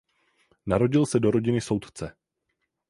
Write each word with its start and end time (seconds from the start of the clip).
Narodil 0.65 1.05
se 1.05 1.19
do 1.19 1.31
rodiny 1.31 1.61
soudce. 1.61 2.15